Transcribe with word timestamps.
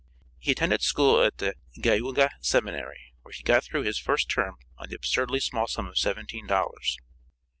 He 0.39 0.49
attended 0.53 0.81
school 0.81 1.21
at 1.21 1.37
the 1.37 1.53
Geauga 1.79 2.31
Seminary, 2.41 3.13
where 3.21 3.33
he 3.33 3.43
got 3.43 3.63
through 3.63 3.83
his 3.83 3.99
first 3.99 4.31
term 4.31 4.55
on 4.79 4.89
the 4.89 4.95
absurdly 4.95 5.39
small 5.39 5.67
sum 5.67 5.85
of 5.85 5.99
seventeen 5.99 6.47
dollars. 6.47 6.97